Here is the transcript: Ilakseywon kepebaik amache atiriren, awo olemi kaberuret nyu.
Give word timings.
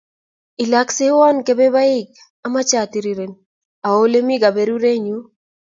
Ilakseywon 0.63 1.37
kepebaik 1.45 2.09
amache 2.45 2.75
atiriren, 2.83 3.31
awo 3.85 3.97
olemi 4.05 4.35
kaberuret 4.43 4.99
nyu. 5.05 5.17